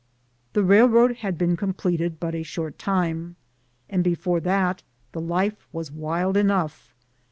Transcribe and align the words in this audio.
The 0.53 0.63
railroad 0.63 1.17
had 1.17 1.37
been 1.37 1.55
completed 1.55 2.19
but 2.19 2.33
a 2.33 2.41
short 2.41 2.79
time, 2.79 3.35
and 3.87 4.03
before 4.03 4.39
that 4.39 4.81
the 5.11 5.21
life 5.21 5.67
was 5.71 5.91
wild 5.91 6.35
enough. 6.37 6.95